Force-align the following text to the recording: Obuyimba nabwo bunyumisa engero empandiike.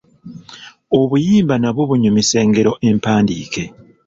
Obuyimba 0.99 1.55
nabwo 1.61 1.83
bunyumisa 1.89 2.35
engero 2.43 2.71
empandiike. 2.89 3.63